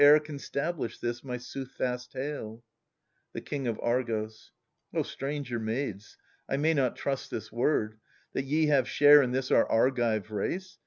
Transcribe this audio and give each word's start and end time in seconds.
My 0.01 0.07
word 0.07 0.25
shall 0.25 0.25
give 0.25 0.25
^,o 0.25 0.25
Whate'er 0.25 0.25
can 0.25 0.39
stablish 0.39 0.99
this 0.99 1.23
my 1.23 1.37
soothfast 1.37 2.09
tale. 2.09 2.63
* 2.95 3.33
The 3.33 3.41
King 3.41 3.67
of 3.67 3.79
Argos. 3.83 4.51
stranger 5.03 5.59
maids, 5.59 6.17
I 6.49 6.57
may 6.57 6.73
not 6.73 6.95
trust 6.95 7.29
this 7.29 7.51
word, 7.51 7.99
That 8.33 8.45
ye 8.45 8.65
have 8.65 8.89
share 8.89 9.21
in 9.21 9.31
this 9.31 9.51
our 9.51 9.69
Argive 9.69 10.31
race. 10.31 10.79